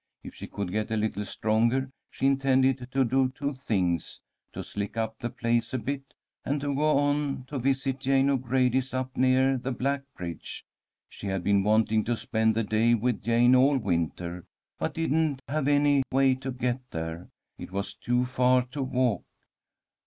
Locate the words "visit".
7.59-7.99